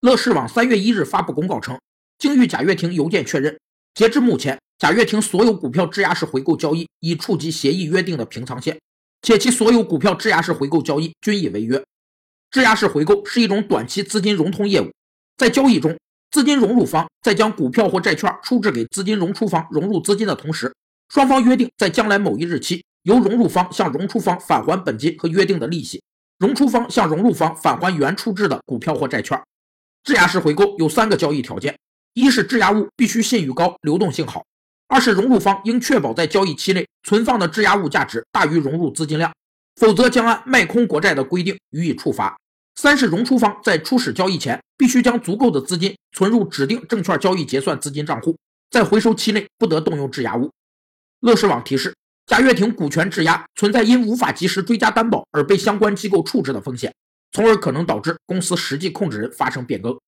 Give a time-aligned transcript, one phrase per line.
[0.00, 1.78] 乐视网三月一日发布公告称，
[2.16, 3.58] 经与贾跃亭邮件确认，
[3.92, 8.80] 截至目前，贾跃亭所有股票质押式回购交易已触及协议约定的平仓线，
[9.20, 11.82] 且其所有股票质押式回购交易均已违约。
[12.50, 14.90] 质押式回购是一种短期资金融通业务，
[15.36, 15.94] 在交易中，
[16.30, 20.74] 资金融入方在将股票或债券出质给资金融出方融入资金的同时，
[21.10, 26.02] 双方约定在将来某一日期，由融入方向融出方返还本金和约定的利息，
[26.38, 29.38] 融出方向融入方返还原出质的股票或债券。
[30.02, 31.76] 质押式回购有三个交易条件：
[32.14, 34.40] 一是质押物必须信誉高、流动性好；
[34.88, 39.32] 二是融入方应确保在交易期内存放的质押物价值大于融入资金量，
[39.76, 42.34] 否则将按卖空国债的规定予以处罚；
[42.76, 48.36] 三是融出方在初始交易前必须将足够的资金存入指定证券交易结算资金账户，
[48.70, 50.50] 在回收期内不得动用质押物。
[51.20, 51.94] 乐视网提示：
[52.26, 56.90] 贾跃亭股权质押存在因无法及时追加担保而被相关机构处置的风险。
[57.32, 60.00] 从而可能导致公司实际控制人发生变更。